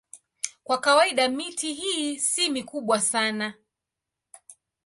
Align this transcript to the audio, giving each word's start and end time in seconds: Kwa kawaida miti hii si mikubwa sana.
Kwa 0.63 0.77
kawaida 0.77 1.27
miti 1.29 1.73
hii 1.73 2.19
si 2.19 2.49
mikubwa 2.49 3.01
sana. 3.01 3.53